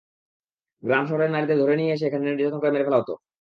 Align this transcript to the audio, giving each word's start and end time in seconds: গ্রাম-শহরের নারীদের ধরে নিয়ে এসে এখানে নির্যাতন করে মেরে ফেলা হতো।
গ্রাম-শহরের 0.83 1.33
নারীদের 1.33 1.59
ধরে 1.61 1.75
নিয়ে 1.77 1.93
এসে 1.93 2.05
এখানে 2.07 2.23
নির্যাতন 2.27 2.59
করে 2.59 2.73
মেরে 2.73 2.85
ফেলা 2.87 2.99
হতো। 3.01 3.13